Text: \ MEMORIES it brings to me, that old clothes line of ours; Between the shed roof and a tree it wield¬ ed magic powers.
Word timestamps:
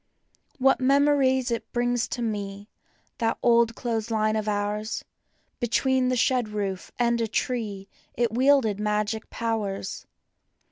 \ 0.59 0.79
MEMORIES 0.79 1.51
it 1.51 1.71
brings 1.71 2.07
to 2.07 2.23
me, 2.23 2.67
that 3.19 3.37
old 3.43 3.75
clothes 3.75 4.09
line 4.09 4.35
of 4.35 4.47
ours; 4.47 5.05
Between 5.59 6.09
the 6.09 6.15
shed 6.15 6.49
roof 6.49 6.91
and 6.97 7.21
a 7.21 7.27
tree 7.27 7.87
it 8.15 8.31
wield¬ 8.33 8.65
ed 8.67 8.79
magic 8.79 9.29
powers. 9.29 10.07